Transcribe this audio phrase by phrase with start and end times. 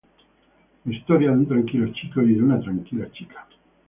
[0.85, 3.45] La historia de un tranquilo chico y una tranquila chica.